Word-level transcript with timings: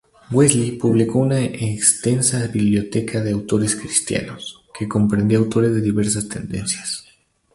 Wesley 0.31 0.71
publicó 0.79 1.19
una 1.19 1.43
extensa 1.45 2.47
biblioteca 2.47 3.21
de 3.21 3.33
autores 3.33 3.75
cristianos, 3.75 4.63
que 4.75 4.89
comprendía 4.89 5.37
autores 5.37 5.75
de 5.75 5.81
diversas 5.81 6.27
tendencias. 6.27 7.05